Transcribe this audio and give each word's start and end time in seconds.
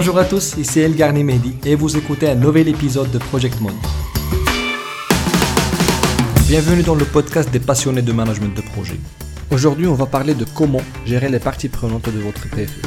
Bonjour 0.00 0.16
à 0.16 0.24
tous, 0.24 0.54
ici 0.56 0.78
El 0.78 0.92
Mehdi 1.24 1.56
et 1.66 1.74
vous 1.74 1.96
écoutez 1.96 2.28
un 2.28 2.36
nouvel 2.36 2.68
épisode 2.68 3.10
de 3.10 3.18
Project 3.18 3.60
Mode. 3.60 3.74
Bienvenue 6.46 6.84
dans 6.84 6.94
le 6.94 7.04
podcast 7.04 7.50
des 7.50 7.58
passionnés 7.58 8.02
de 8.02 8.12
management 8.12 8.54
de 8.54 8.60
projet. 8.60 8.94
Aujourd'hui, 9.50 9.88
on 9.88 9.94
va 9.94 10.06
parler 10.06 10.34
de 10.34 10.46
comment 10.54 10.80
gérer 11.04 11.28
les 11.28 11.40
parties 11.40 11.68
prenantes 11.68 12.08
de 12.08 12.20
votre 12.20 12.48
PFE. 12.48 12.80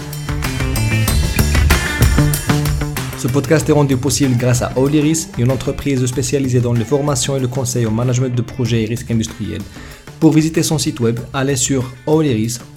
Ce 3.18 3.28
podcast 3.28 3.68
est 3.68 3.74
rendu 3.74 3.98
possible 3.98 4.38
grâce 4.38 4.62
à 4.62 4.72
Oliris, 4.78 5.28
une 5.38 5.52
entreprise 5.52 6.06
spécialisée 6.06 6.62
dans 6.62 6.72
les 6.72 6.86
formations 6.86 7.36
et 7.36 7.42
le 7.42 7.50
conseil 7.50 7.86
au 7.86 7.92
management 7.92 8.34
de 8.34 8.42
projets 8.42 8.84
et 8.84 8.86
risques 8.86 9.12
industriels. 9.12 9.64
Pour 10.22 10.32
visiter 10.32 10.64
son 10.64 10.78
site 10.78 11.02
web, 11.02 11.20
allez 11.34 11.58
sur 11.58 11.92
oliris.net. 12.08 12.72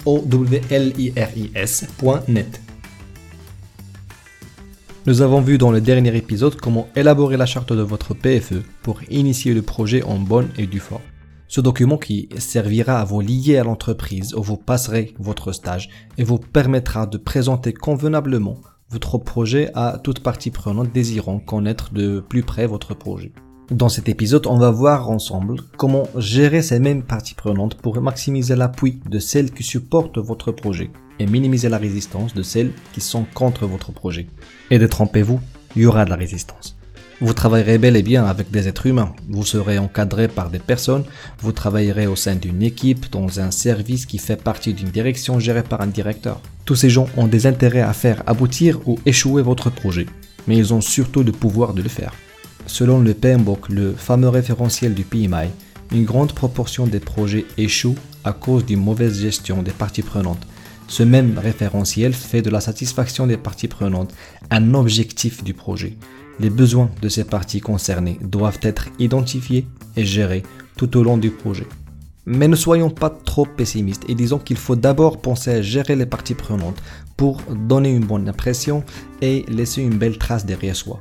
Nous 5.07 5.21
avons 5.21 5.39
vu 5.39 5.59
dans 5.59 5.69
le 5.69 5.81
dernier 5.81 6.17
épisode 6.17 6.55
comment 6.55 6.87
élaborer 6.95 7.37
la 7.37 7.45
charte 7.45 7.71
de 7.71 7.83
votre 7.83 8.15
PFE 8.15 8.63
pour 8.81 9.01
initier 9.11 9.53
le 9.53 9.61
projet 9.61 10.01
en 10.01 10.17
bonne 10.17 10.49
et 10.57 10.65
due 10.65 10.79
forme. 10.79 11.03
Ce 11.47 11.61
document 11.61 11.99
qui 11.99 12.27
servira 12.39 12.99
à 12.99 13.05
vous 13.05 13.21
lier 13.21 13.57
à 13.57 13.63
l'entreprise 13.63 14.33
où 14.33 14.41
vous 14.41 14.57
passerez 14.57 15.13
votre 15.19 15.51
stage 15.51 15.89
et 16.17 16.23
vous 16.23 16.39
permettra 16.39 17.05
de 17.05 17.19
présenter 17.19 17.71
convenablement 17.71 18.57
votre 18.89 19.19
projet 19.19 19.69
à 19.75 19.99
toute 20.03 20.21
partie 20.21 20.49
prenante 20.49 20.91
désirant 20.91 21.37
connaître 21.37 21.93
de 21.93 22.19
plus 22.19 22.41
près 22.41 22.65
votre 22.65 22.95
projet. 22.95 23.31
Dans 23.71 23.89
cet 23.89 24.09
épisode, 24.09 24.45
on 24.45 24.59
va 24.59 24.69
voir 24.69 25.09
ensemble 25.09 25.57
comment 25.75 26.07
gérer 26.17 26.61
ces 26.61 26.79
mêmes 26.79 27.01
parties 27.01 27.33
prenantes 27.33 27.73
pour 27.73 27.99
maximiser 27.99 28.55
l'appui 28.55 28.99
de 29.09 29.17
celles 29.17 29.51
qui 29.51 29.63
supportent 29.63 30.19
votre 30.19 30.51
projet 30.51 30.91
et 31.17 31.25
minimiser 31.25 31.67
la 31.67 31.79
résistance 31.79 32.35
de 32.35 32.43
celles 32.43 32.73
qui 32.93 33.01
sont 33.01 33.25
contre 33.33 33.65
votre 33.65 33.91
projet. 33.91 34.27
Et 34.69 34.77
détrompez-vous, 34.77 35.39
il 35.75 35.81
y 35.81 35.85
aura 35.87 36.05
de 36.05 36.11
la 36.11 36.15
résistance. 36.15 36.77
Vous 37.21 37.33
travaillerez 37.33 37.79
bel 37.79 37.95
et 37.95 38.03
bien 38.03 38.25
avec 38.25 38.51
des 38.51 38.67
êtres 38.67 38.85
humains. 38.85 39.15
Vous 39.29 39.43
serez 39.43 39.79
encadré 39.79 40.27
par 40.27 40.51
des 40.51 40.59
personnes. 40.59 41.05
Vous 41.39 41.51
travaillerez 41.51 42.05
au 42.05 42.15
sein 42.15 42.35
d'une 42.35 42.61
équipe, 42.61 43.09
dans 43.11 43.39
un 43.39 43.49
service 43.49 44.05
qui 44.05 44.19
fait 44.19 44.41
partie 44.41 44.75
d'une 44.75 44.89
direction 44.89 45.39
gérée 45.39 45.63
par 45.63 45.81
un 45.81 45.87
directeur. 45.87 46.39
Tous 46.65 46.75
ces 46.75 46.91
gens 46.91 47.07
ont 47.17 47.27
des 47.27 47.47
intérêts 47.47 47.81
à 47.81 47.93
faire 47.93 48.21
aboutir 48.27 48.79
ou 48.87 48.99
échouer 49.07 49.41
votre 49.41 49.71
projet. 49.71 50.05
Mais 50.47 50.55
ils 50.55 50.71
ont 50.71 50.81
surtout 50.81 51.23
le 51.23 51.31
pouvoir 51.31 51.73
de 51.73 51.81
le 51.81 51.89
faire. 51.89 52.13
Selon 52.67 52.99
le 52.99 53.13
PMBOK, 53.13 53.69
le 53.69 53.93
fameux 53.93 54.29
référentiel 54.29 54.93
du 54.93 55.03
PMI, 55.03 55.49
une 55.91 56.03
grande 56.03 56.33
proportion 56.33 56.87
des 56.87 56.99
projets 56.99 57.45
échouent 57.57 57.95
à 58.23 58.33
cause 58.33 58.65
d'une 58.65 58.81
mauvaise 58.81 59.21
gestion 59.21 59.61
des 59.61 59.71
parties 59.71 60.01
prenantes. 60.01 60.45
Ce 60.87 61.03
même 61.03 61.37
référentiel 61.37 62.13
fait 62.13 62.41
de 62.41 62.49
la 62.49 62.61
satisfaction 62.61 63.27
des 63.27 63.37
parties 63.37 63.67
prenantes 63.67 64.13
un 64.49 64.73
objectif 64.73 65.43
du 65.43 65.53
projet. 65.53 65.97
Les 66.39 66.49
besoins 66.49 66.89
de 67.01 67.09
ces 67.09 67.23
parties 67.23 67.61
concernées 67.61 68.19
doivent 68.21 68.59
être 68.61 68.89
identifiés 68.99 69.67
et 69.95 70.05
gérés 70.05 70.43
tout 70.75 70.97
au 70.97 71.03
long 71.03 71.17
du 71.17 71.29
projet. 71.29 71.67
Mais 72.25 72.47
ne 72.47 72.55
soyons 72.55 72.89
pas 72.89 73.11
trop 73.11 73.45
pessimistes 73.45 74.03
et 74.09 74.15
disons 74.15 74.39
qu'il 74.39 74.57
faut 74.57 74.75
d'abord 74.75 75.21
penser 75.21 75.51
à 75.51 75.61
gérer 75.61 75.95
les 75.95 76.07
parties 76.07 76.33
prenantes 76.33 76.81
pour 77.15 77.41
donner 77.43 77.91
une 77.91 78.05
bonne 78.05 78.27
impression 78.27 78.83
et 79.21 79.45
laisser 79.47 79.83
une 79.83 79.97
belle 79.97 80.17
trace 80.17 80.45
derrière 80.45 80.75
soi. 80.75 80.99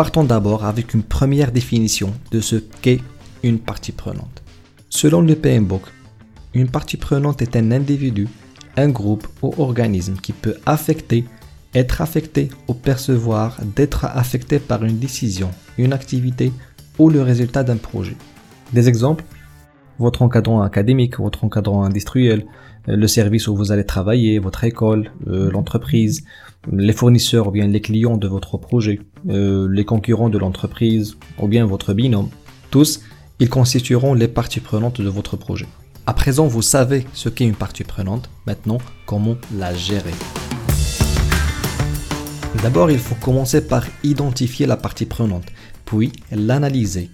Partons 0.00 0.24
d'abord 0.24 0.64
avec 0.64 0.94
une 0.94 1.02
première 1.02 1.52
définition 1.52 2.14
de 2.30 2.40
ce 2.40 2.56
qu'est 2.56 3.02
une 3.42 3.58
partie 3.58 3.92
prenante. 3.92 4.42
Selon 4.88 5.20
le 5.20 5.34
PMBOK, 5.36 5.82
une 6.54 6.70
partie 6.70 6.96
prenante 6.96 7.42
est 7.42 7.54
un 7.54 7.70
individu 7.70 8.26
un 8.78 8.88
groupe 8.88 9.28
ou 9.42 9.52
organisme 9.58 10.16
qui 10.16 10.32
peut 10.32 10.56
affecter, 10.64 11.26
être 11.74 12.00
affecté 12.00 12.48
ou 12.66 12.72
percevoir 12.72 13.58
d'être 13.76 14.06
affecté 14.06 14.58
par 14.58 14.84
une 14.84 14.98
décision, 14.98 15.50
une 15.76 15.92
activité 15.92 16.50
ou 16.98 17.10
le 17.10 17.20
résultat 17.20 17.62
d'un 17.62 17.76
projet. 17.76 18.16
Des 18.72 18.88
exemples 18.88 19.26
votre 19.98 20.22
encadrant 20.22 20.62
académique, 20.62 21.18
votre 21.18 21.44
encadrant 21.44 21.84
industriel, 21.84 22.46
le 22.86 23.06
service 23.06 23.48
où 23.48 23.54
vous 23.54 23.72
allez 23.72 23.84
travailler, 23.84 24.38
votre 24.38 24.64
école, 24.64 25.10
euh, 25.26 25.50
l'entreprise, 25.50 26.24
les 26.70 26.92
fournisseurs 26.92 27.48
ou 27.48 27.50
bien 27.50 27.66
les 27.66 27.80
clients 27.80 28.16
de 28.16 28.28
votre 28.28 28.58
projet, 28.58 29.00
euh, 29.28 29.68
les 29.70 29.84
concurrents 29.84 30.28
de 30.28 30.38
l'entreprise 30.38 31.16
ou 31.38 31.48
bien 31.48 31.66
votre 31.66 31.94
binôme. 31.94 32.30
Tous, 32.70 33.00
ils 33.38 33.48
constitueront 33.48 34.14
les 34.14 34.28
parties 34.28 34.60
prenantes 34.60 35.00
de 35.00 35.08
votre 35.08 35.36
projet. 35.36 35.66
À 36.06 36.14
présent, 36.14 36.46
vous 36.46 36.62
savez 36.62 37.06
ce 37.12 37.28
qu'est 37.28 37.46
une 37.46 37.54
partie 37.54 37.84
prenante. 37.84 38.28
Maintenant, 38.46 38.78
comment 39.06 39.36
la 39.56 39.74
gérer? 39.74 40.14
D'abord, 42.62 42.90
il 42.90 42.98
faut 42.98 43.14
commencer 43.14 43.66
par 43.66 43.84
identifier 44.02 44.66
la 44.66 44.76
partie 44.76 45.06
prenante, 45.06 45.46
puis 45.84 46.12
l'analyser. 46.32 47.10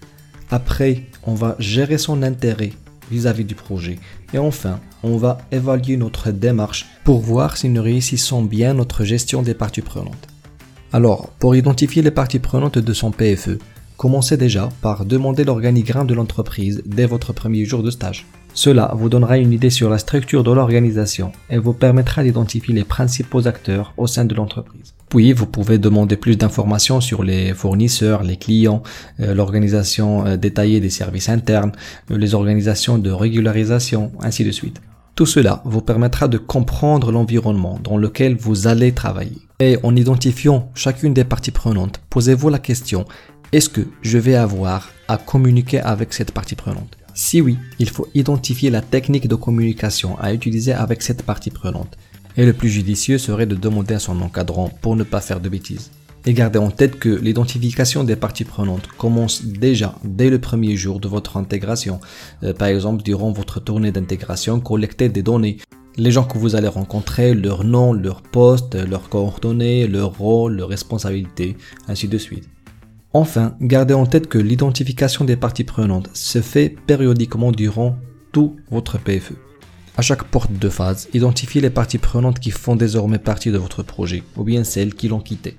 Après, 0.51 1.03
on 1.25 1.35
va 1.35 1.57
gérer 1.59 1.99
son 1.99 2.23
intérêt 2.23 2.73
vis-à-vis 3.11 3.45
du 3.45 3.55
projet. 3.55 3.99
Et 4.33 4.39
enfin, 4.39 4.81
on 5.07 5.17
va 5.17 5.39
évaluer 5.53 5.97
notre 5.97 6.31
démarche 6.33 6.87
pour 7.05 7.21
voir 7.21 7.57
si 7.57 7.69
nous 7.69 7.83
réussissons 7.83 8.43
bien 8.43 8.75
notre 8.75 9.05
gestion 9.05 9.43
des 9.43 9.55
parties 9.55 9.83
prenantes. 9.83 10.27
Alors, 10.93 11.31
pour 11.39 11.55
identifier 11.55 12.03
les 12.03 12.11
parties 12.11 12.41
prenantes 12.41 12.79
de 12.79 12.93
son 12.93 13.13
PFE, 13.13 13.59
commencez 13.97 14.37
déjà 14.37 14.69
par 14.83 15.05
demander 15.05 15.45
l'organigramme 15.45 16.07
de 16.07 16.15
l'entreprise 16.15 16.83
dès 16.85 17.07
votre 17.07 17.33
premier 17.33 17.65
jour 17.65 17.83
de 17.83 17.91
stage. 17.91 18.27
Cela 18.53 18.93
vous 18.97 19.11
donnera 19.11 19.37
une 19.37 19.53
idée 19.53 19.71
sur 19.71 19.91
la 19.91 19.99
structure 19.99 20.43
de 20.43 20.51
l'organisation 20.51 21.31
et 21.51 21.59
vous 21.59 21.75
permettra 21.75 22.23
d'identifier 22.23 22.75
les 22.75 22.85
principaux 22.85 23.47
acteurs 23.47 23.93
au 23.99 24.07
sein 24.07 24.25
de 24.25 24.35
l'entreprise. 24.35 24.95
Puis, 25.11 25.33
vous 25.33 25.47
pouvez 25.47 25.79
demander 25.79 26.17
plus 26.17 26.37
d'informations 26.37 27.01
sur 27.01 27.23
les 27.23 27.53
fournisseurs, 27.53 28.23
les 28.23 28.39
clients, 28.39 28.83
euh, 29.21 29.35
l'organisation 29.35 30.27
euh, 30.27 30.37
détaillée 30.37 30.81
des 30.81 30.91
services 30.91 31.29
internes, 31.29 31.73
euh, 32.11 32.17
les 32.17 32.35
organisations 32.35 32.97
de 32.99 33.11
régularisation, 33.11 34.11
ainsi 34.21 34.43
de 34.43 34.51
suite. 34.51 34.81
Tout 35.17 35.25
cela 35.25 35.63
vous 35.65 35.81
permettra 35.81 36.29
de 36.29 36.37
comprendre 36.37 37.11
l'environnement 37.11 37.81
dans 37.83 37.97
lequel 37.97 38.37
vous 38.37 38.67
allez 38.67 38.93
travailler. 38.93 39.39
Et 39.61 39.79
en 39.83 39.97
identifiant 39.97 40.71
chacune 40.75 41.15
des 41.15 41.25
parties 41.25 41.53
prenantes, 41.53 42.03
posez-vous 42.11 42.51
la 42.51 42.59
question, 42.59 43.07
est-ce 43.51 43.71
que 43.71 43.81
je 44.03 44.19
vais 44.19 44.35
avoir 44.35 44.91
à 45.09 45.17
communiquer 45.17 45.81
avec 45.81 46.13
cette 46.13 46.33
partie 46.33 46.55
prenante? 46.55 46.99
Si 47.15 47.41
oui, 47.41 47.57
il 47.79 47.89
faut 47.89 48.09
identifier 48.13 48.69
la 48.69 48.83
technique 48.83 49.27
de 49.27 49.37
communication 49.37 50.19
à 50.21 50.35
utiliser 50.35 50.75
avec 50.75 51.01
cette 51.01 51.23
partie 51.23 51.51
prenante. 51.51 51.97
Et 52.37 52.45
le 52.45 52.53
plus 52.53 52.69
judicieux 52.69 53.17
serait 53.17 53.47
de 53.47 53.55
demander 53.55 53.95
à 53.95 53.99
son 53.99 54.21
encadrant 54.21 54.69
pour 54.83 54.97
ne 54.97 55.03
pas 55.03 55.23
faire 55.23 55.41
de 55.41 55.49
bêtises. 55.49 55.93
Et 56.29 56.35
gardez 56.35 56.59
en 56.59 56.73
tête 56.73 56.99
que 56.99 57.09
l'identification 57.09 58.03
des 58.03 58.17
parties 58.17 58.45
prenantes 58.45 58.89
commence 58.99 59.45
déjà 59.45 59.95
dès 60.03 60.29
le 60.29 60.41
premier 60.41 60.77
jour 60.77 60.99
de 60.99 61.07
votre 61.07 61.37
intégration. 61.37 62.01
Euh, 62.43 62.53
par 62.53 62.67
exemple, 62.67 63.05
durant 63.05 63.31
votre 63.31 63.61
tournée 63.61 63.93
d'intégration, 63.93 64.59
collectez 64.59 65.09
des 65.09 65.23
données. 65.23 65.59
Les 65.97 66.11
gens 66.11 66.25
que 66.25 66.37
vous 66.37 66.57
allez 66.57 66.67
rencontrer, 66.67 67.33
leur 67.33 67.63
nom, 67.63 67.93
leur 67.93 68.23
poste, 68.23 68.75
leurs 68.75 69.09
coordonnées, 69.09 69.87
leur 69.87 70.19
rôle, 70.19 70.57
leurs 70.57 70.69
responsabilités, 70.69 71.57
ainsi 71.87 72.09
de 72.09 72.19
suite. 72.19 72.49
Enfin, 73.13 73.55
gardez 73.61 73.95
en 73.95 74.05
tête 74.05 74.27
que 74.27 74.37
l'identification 74.37 75.25
des 75.25 75.37
parties 75.37 75.65
prenantes 75.65 76.11
se 76.13 76.41
fait 76.41 76.75
périodiquement 76.89 77.53
durant 77.53 77.97
tout 78.33 78.57
votre 78.69 78.99
PFE. 78.99 79.35
À 79.97 80.03
chaque 80.03 80.25
porte 80.25 80.53
de 80.53 80.69
phase, 80.69 81.09
identifiez 81.15 81.61
les 81.61 81.71
parties 81.71 81.99
prenantes 81.99 82.41
qui 82.41 82.51
font 82.51 82.75
désormais 82.75 83.21
partie 83.21 83.53
de 83.53 83.59
votre 83.59 83.85
projet, 83.85 84.25
ou 84.37 84.43
bien 84.43 84.65
celles 84.65 84.93
qui 84.93 85.07
l'ont 85.07 85.21
quitté. 85.21 85.57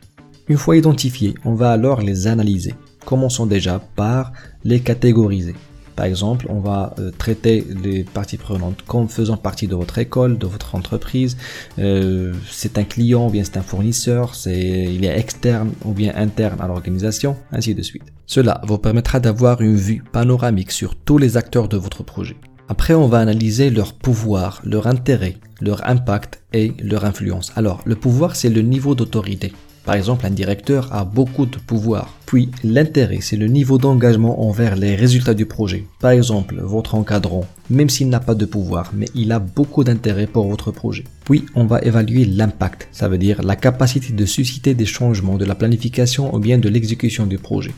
Une 0.49 0.57
fois 0.57 0.77
identifiées, 0.77 1.35
on 1.43 1.55
va 1.55 1.71
alors 1.71 2.01
les 2.01 2.27
analyser. 2.27 2.73
Commençons 3.05 3.45
déjà 3.45 3.81
par 3.97 4.31
les 4.63 4.79
catégoriser. 4.79 5.55
Par 5.97 6.05
exemple, 6.05 6.45
on 6.49 6.59
va 6.59 6.95
euh, 6.99 7.11
traiter 7.11 7.65
les 7.83 8.05
parties 8.05 8.37
prenantes 8.37 8.83
comme 8.87 9.09
faisant 9.09 9.35
partie 9.35 9.67
de 9.67 9.75
votre 9.75 9.97
école, 9.97 10.37
de 10.37 10.45
votre 10.45 10.75
entreprise. 10.75 11.35
Euh, 11.79 12.33
c'est 12.49 12.77
un 12.77 12.83
client 12.83 13.27
ou 13.27 13.29
bien 13.29 13.43
c'est 13.43 13.57
un 13.57 13.61
fournisseur, 13.61 14.35
c'est 14.35 14.85
il 14.93 15.03
est 15.03 15.19
externe 15.19 15.71
ou 15.83 15.91
bien 15.91 16.13
interne 16.15 16.61
à 16.61 16.67
l'organisation, 16.67 17.35
ainsi 17.51 17.75
de 17.75 17.81
suite. 17.81 18.13
Cela 18.25 18.61
vous 18.65 18.77
permettra 18.77 19.19
d'avoir 19.19 19.59
une 19.61 19.75
vue 19.75 20.01
panoramique 20.13 20.71
sur 20.71 20.95
tous 20.95 21.17
les 21.17 21.35
acteurs 21.35 21.67
de 21.67 21.77
votre 21.77 22.03
projet. 22.03 22.37
Après, 22.69 22.93
on 22.93 23.07
va 23.07 23.19
analyser 23.19 23.69
leur 23.69 23.93
pouvoir, 23.93 24.61
leur 24.63 24.87
intérêt, 24.87 25.37
leur 25.59 25.85
impact 25.89 26.41
et 26.53 26.73
leur 26.81 27.05
influence. 27.05 27.51
Alors, 27.55 27.81
le 27.85 27.95
pouvoir, 27.95 28.35
c'est 28.35 28.49
le 28.49 28.61
niveau 28.61 28.93
d'autorité. 28.93 29.51
Par 29.87 29.95
exemple, 29.95 30.25
un 30.25 30.31
directeur 30.31 30.93
a 30.93 31.05
beaucoup 31.05 31.45
de 31.45 31.57
pouvoir. 31.57 32.13
Puis, 32.25 32.51
l'intérêt, 32.61 33.19
c'est 33.21 33.37
le 33.37 33.47
niveau 33.47 33.77
d'engagement 33.77 34.45
envers 34.45 34.75
les 34.75 34.95
résultats 34.95 35.33
du 35.33 35.45
projet. 35.45 35.85
Par 36.01 36.11
exemple, 36.11 36.59
votre 36.61 36.95
encadrant, 36.95 37.45
même 37.69 37.87
s'il 37.87 38.09
n'a 38.09 38.19
pas 38.19 38.35
de 38.35 38.43
pouvoir, 38.43 38.91
mais 38.93 39.07
il 39.15 39.31
a 39.31 39.39
beaucoup 39.39 39.85
d'intérêt 39.85 40.27
pour 40.27 40.45
votre 40.49 40.71
projet. 40.71 41.05
Puis, 41.23 41.45
on 41.55 41.63
va 41.63 41.79
évaluer 41.79 42.25
l'impact, 42.25 42.89
ça 42.91 43.07
veut 43.07 43.17
dire 43.17 43.41
la 43.41 43.55
capacité 43.55 44.11
de 44.11 44.25
susciter 44.25 44.73
des 44.73 44.85
changements 44.85 45.37
de 45.37 45.45
la 45.45 45.55
planification 45.55 46.35
ou 46.35 46.39
bien 46.39 46.57
de 46.57 46.67
l'exécution 46.67 47.25
du 47.25 47.37
projet. 47.37 47.73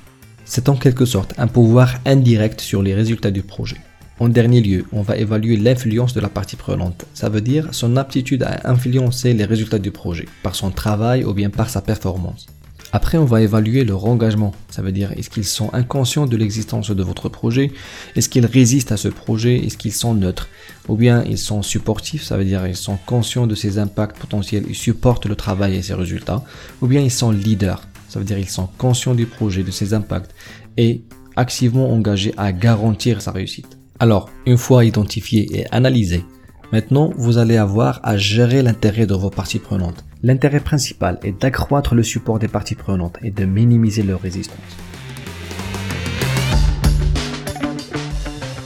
C'est 0.46 0.68
en 0.68 0.78
quelque 0.78 1.06
sorte 1.06 1.36
un 1.38 1.46
pouvoir 1.46 1.94
indirect 2.08 2.60
sur 2.60 2.82
les 2.82 2.96
résultats 2.96 3.30
du 3.30 3.44
projet. 3.44 3.78
En 4.19 4.27
dernier 4.27 4.60
lieu, 4.60 4.86
on 4.92 5.01
va 5.01 5.16
évaluer 5.16 5.56
l'influence 5.56 6.13
de 6.13 6.19
la 6.19 6.27
partie 6.27 6.57
prenante. 6.57 7.06
Ça 7.13 7.30
veut 7.30 7.39
dire 7.39 7.69
son 7.71 7.95
aptitude 7.95 8.44
à 8.44 8.69
influencer 8.69 9.33
les 9.33 9.45
résultats 9.45 9.80
du 9.80 9.92
projet, 9.92 10.25
par 10.44 10.56
son 10.56 10.71
travail 10.71 11.24
ou 11.24 11.33
bien 11.33 11.50
par 11.50 11.69
sa 11.69 11.81
performance. 11.81 12.48
Après, 12.92 13.18
on 13.18 13.24
va 13.24 13.42
évaluer 13.42 13.86
leur 13.86 14.06
engagement. 14.06 14.54
Ça 14.69 14.81
veut 14.81 14.92
dire, 14.92 15.13
est-ce 15.13 15.30
qu'ils 15.30 15.45
sont 15.45 15.74
inconscients 15.74 16.25
de 16.25 16.36
l'existence 16.36 16.92
de 16.92 17.04
votre 17.04 17.30
projet? 17.30 17.71
Est-ce 18.18 18.27
qu'ils 18.27 18.45
résistent 18.45 18.92
à 18.92 18.98
ce 18.98 19.07
projet? 19.07 19.57
Est-ce 19.66 19.77
qu'ils 19.77 19.94
sont 19.94 20.16
neutres? 20.16 20.50
Ou 20.89 20.95
bien 20.95 21.24
ils 21.24 21.38
sont 21.38 21.62
supportifs, 21.62 22.24
ça 22.24 22.36
veut 22.36 22.45
dire 22.45 22.68
ils 22.68 22.75
sont 22.75 22.98
conscients 23.06 23.48
de 23.48 23.56
ses 23.56 23.77
impacts 23.77 24.18
potentiels, 24.18 24.65
ils 24.68 24.75
supportent 24.75 25.27
le 25.27 25.36
travail 25.38 25.75
et 25.75 25.81
ses 25.81 25.94
résultats. 25.94 26.44
Ou 26.81 26.88
bien 26.88 27.00
ils 27.00 27.12
sont 27.12 27.31
leaders, 27.31 27.88
ça 28.10 28.19
veut 28.19 28.25
dire 28.25 28.39
ils 28.39 28.50
sont 28.50 28.68
conscients 28.77 29.15
du 29.15 29.27
projet, 29.27 29.63
de 29.63 29.72
ses 29.72 29.94
impacts 29.94 30.33
et 30.75 31.04
activement 31.38 31.94
engagés 31.94 32.33
à 32.36 32.51
garantir 32.51 33.22
sa 33.22 33.31
réussite. 33.31 33.79
Alors, 34.01 34.30
une 34.46 34.56
fois 34.56 34.86
identifié 34.86 35.60
et 35.60 35.66
analysé, 35.72 36.24
maintenant 36.72 37.12
vous 37.18 37.38
allez 37.38 37.57
avoir 37.57 38.00
à 38.04 38.16
gérer 38.16 38.62
l'intérêt 38.62 39.06
de 39.06 39.13
vos 39.13 39.30
parties 39.30 39.60
prenantes. 39.60 40.06
L'intérêt 40.24 40.62
principal 40.62 41.19
est 41.22 41.42
d'accroître 41.42 41.96
le 41.96 42.04
support 42.04 42.40
des 42.40 42.48
parties 42.48 42.75
prenantes 42.75 43.18
et 43.22 43.30
de 43.30 43.44
minimiser 43.44 44.04
leur 44.04 44.22
résistance. 44.22 44.57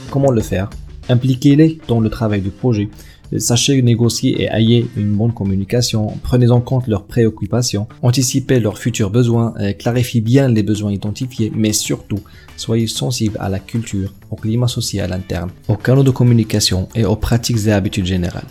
Comment 0.08 0.30
le 0.30 0.40
faire? 0.40 0.70
Impliquez-les 1.08 1.80
dans 1.88 1.98
le 1.98 2.10
travail 2.10 2.40
du 2.40 2.50
projet 2.50 2.88
Sachez 3.38 3.82
négocier 3.82 4.42
et 4.42 4.48
ayez 4.52 4.86
une 4.96 5.14
bonne 5.14 5.32
communication. 5.32 6.18
Prenez 6.22 6.50
en 6.50 6.60
compte 6.60 6.86
leurs 6.86 7.04
préoccupations. 7.04 7.88
Anticipez 8.02 8.60
leurs 8.60 8.78
futurs 8.78 9.10
besoins. 9.10 9.54
Clarifiez 9.78 10.20
bien 10.20 10.48
les 10.48 10.62
besoins 10.62 10.92
identifiés. 10.92 11.50
Mais 11.54 11.72
surtout, 11.72 12.20
soyez 12.56 12.86
sensible 12.86 13.36
à 13.40 13.48
la 13.48 13.58
culture, 13.58 14.12
au 14.30 14.36
climat 14.36 14.68
social 14.68 15.12
interne, 15.12 15.50
aux 15.68 15.76
canaux 15.76 16.04
de 16.04 16.10
communication 16.10 16.88
et 16.94 17.04
aux 17.04 17.16
pratiques 17.16 17.66
et 17.66 17.72
habitudes 17.72 18.06
générales. 18.06 18.46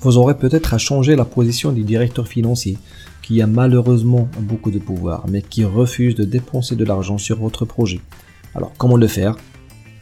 Vous 0.00 0.16
aurez 0.16 0.36
peut-être 0.36 0.74
à 0.74 0.78
changer 0.78 1.16
la 1.16 1.24
position 1.24 1.72
du 1.72 1.82
directeur 1.82 2.26
financier 2.28 2.76
qui 3.22 3.40
a 3.40 3.46
malheureusement 3.46 4.28
beaucoup 4.40 4.72
de 4.72 4.80
pouvoir 4.80 5.26
mais 5.28 5.42
qui 5.42 5.64
refuse 5.64 6.14
de 6.16 6.24
dépenser 6.24 6.74
de 6.74 6.84
l'argent 6.84 7.18
sur 7.18 7.38
votre 7.38 7.64
projet. 7.64 8.00
Alors 8.54 8.72
comment 8.76 8.96
le 8.96 9.06
faire? 9.06 9.36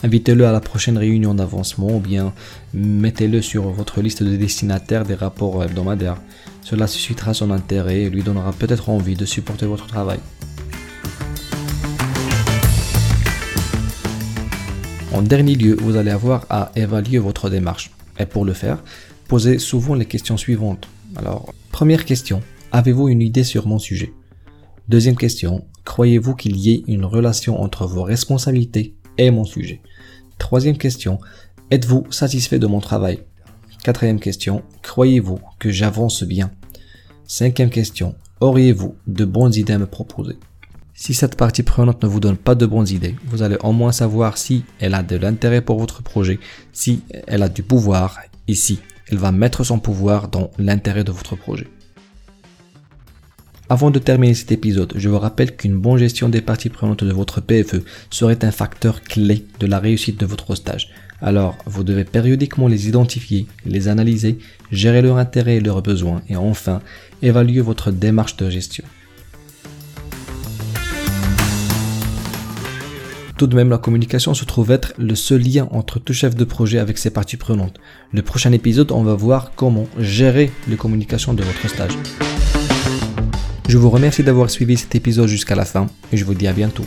Invitez-le 0.02 0.46
à 0.46 0.52
la 0.52 0.60
prochaine 0.60 0.96
réunion 0.96 1.34
d'avancement 1.34 1.96
ou 1.96 2.00
bien 2.00 2.32
mettez-le 2.72 3.42
sur 3.42 3.68
votre 3.68 4.00
liste 4.00 4.22
de 4.22 4.34
destinataires 4.34 5.04
des 5.04 5.14
rapports 5.14 5.62
hebdomadaires. 5.62 6.22
Cela 6.62 6.86
suscitera 6.86 7.34
son 7.34 7.50
intérêt 7.50 8.02
et 8.02 8.10
lui 8.10 8.22
donnera 8.22 8.52
peut-être 8.52 8.88
envie 8.88 9.14
de 9.14 9.26
supporter 9.26 9.66
votre 9.66 9.86
travail. 9.86 10.18
En 15.12 15.20
dernier 15.20 15.54
lieu, 15.54 15.76
vous 15.78 15.96
allez 15.96 16.10
avoir 16.10 16.46
à 16.48 16.72
évaluer 16.76 17.18
votre 17.18 17.50
démarche. 17.50 17.90
Et 18.18 18.24
pour 18.24 18.46
le 18.46 18.54
faire, 18.54 18.82
posez 19.28 19.58
souvent 19.58 19.94
les 19.94 20.06
questions 20.06 20.38
suivantes. 20.38 20.88
Alors, 21.16 21.52
première 21.72 22.06
question, 22.06 22.40
avez-vous 22.72 23.08
une 23.08 23.20
idée 23.20 23.44
sur 23.44 23.66
mon 23.66 23.78
sujet? 23.78 24.14
Deuxième 24.88 25.16
question, 25.16 25.66
croyez-vous 25.84 26.36
qu'il 26.36 26.56
y 26.56 26.72
ait 26.72 26.84
une 26.86 27.04
relation 27.04 27.60
entre 27.60 27.86
vos 27.86 28.02
responsabilités 28.02 28.94
et 29.18 29.30
mon 29.30 29.44
sujet? 29.44 29.82
Troisième 30.40 30.78
question, 30.78 31.20
êtes-vous 31.70 32.06
satisfait 32.10 32.58
de 32.58 32.66
mon 32.66 32.80
travail? 32.80 33.20
Quatrième 33.84 34.18
question, 34.18 34.64
croyez-vous 34.82 35.38
que 35.60 35.70
j'avance 35.70 36.24
bien? 36.24 36.50
Cinquième 37.24 37.70
question, 37.70 38.16
auriez-vous 38.40 38.96
de 39.06 39.24
bonnes 39.24 39.54
idées 39.54 39.74
à 39.74 39.78
me 39.78 39.86
proposer? 39.86 40.38
Si 40.94 41.14
cette 41.14 41.36
partie 41.36 41.62
prenante 41.62 42.02
ne 42.02 42.08
vous 42.08 42.18
donne 42.18 42.38
pas 42.38 42.56
de 42.56 42.66
bonnes 42.66 42.88
idées, 42.88 43.14
vous 43.26 43.42
allez 43.42 43.58
au 43.62 43.72
moins 43.72 43.92
savoir 43.92 44.38
si 44.38 44.64
elle 44.80 44.94
a 44.94 45.04
de 45.04 45.14
l'intérêt 45.14 45.60
pour 45.60 45.78
votre 45.78 46.02
projet, 46.02 46.40
si 46.72 47.04
elle 47.28 47.44
a 47.44 47.48
du 47.48 47.62
pouvoir 47.62 48.18
et 48.48 48.54
si 48.54 48.80
elle 49.08 49.18
va 49.18 49.30
mettre 49.30 49.62
son 49.62 49.78
pouvoir 49.78 50.28
dans 50.28 50.50
l'intérêt 50.58 51.04
de 51.04 51.12
votre 51.12 51.36
projet. 51.36 51.68
Avant 53.72 53.92
de 53.92 54.00
terminer 54.00 54.34
cet 54.34 54.50
épisode, 54.50 54.94
je 54.96 55.08
vous 55.08 55.20
rappelle 55.20 55.54
qu'une 55.54 55.78
bonne 55.78 55.96
gestion 55.96 56.28
des 56.28 56.40
parties 56.40 56.70
prenantes 56.70 57.04
de 57.04 57.12
votre 57.12 57.40
PFE 57.40 57.84
serait 58.10 58.44
un 58.44 58.50
facteur 58.50 59.00
clé 59.00 59.46
de 59.60 59.66
la 59.68 59.78
réussite 59.78 60.18
de 60.18 60.26
votre 60.26 60.56
stage. 60.56 60.90
Alors, 61.22 61.56
vous 61.66 61.84
devez 61.84 62.02
périodiquement 62.02 62.66
les 62.66 62.88
identifier, 62.88 63.46
les 63.64 63.86
analyser, 63.86 64.38
gérer 64.72 65.02
leurs 65.02 65.18
intérêts 65.18 65.58
et 65.58 65.60
leurs 65.60 65.82
besoins 65.82 66.20
et 66.28 66.34
enfin, 66.34 66.80
évaluer 67.22 67.60
votre 67.60 67.92
démarche 67.92 68.36
de 68.38 68.50
gestion. 68.50 68.82
Tout 73.38 73.46
de 73.46 73.54
même, 73.54 73.70
la 73.70 73.78
communication 73.78 74.34
se 74.34 74.44
trouve 74.44 74.72
être 74.72 74.94
le 74.98 75.14
seul 75.14 75.42
lien 75.42 75.68
entre 75.70 76.00
tout 76.00 76.12
chef 76.12 76.34
de 76.34 76.44
projet 76.44 76.80
avec 76.80 76.98
ses 76.98 77.10
parties 77.10 77.36
prenantes. 77.36 77.78
Le 78.12 78.22
prochain 78.22 78.50
épisode, 78.50 78.90
on 78.90 79.04
va 79.04 79.14
voir 79.14 79.52
comment 79.54 79.86
gérer 79.96 80.50
les 80.66 80.76
communications 80.76 81.34
de 81.34 81.44
votre 81.44 81.68
stage. 81.68 81.96
Je 83.70 83.78
vous 83.78 83.88
remercie 83.88 84.24
d'avoir 84.24 84.50
suivi 84.50 84.76
cet 84.76 84.96
épisode 84.96 85.28
jusqu'à 85.28 85.54
la 85.54 85.64
fin 85.64 85.86
et 86.12 86.16
je 86.16 86.24
vous 86.24 86.34
dis 86.34 86.48
à 86.48 86.52
bientôt. 86.52 86.84